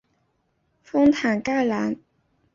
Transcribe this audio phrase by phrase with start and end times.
[0.81, 1.95] 丰坦盖兰。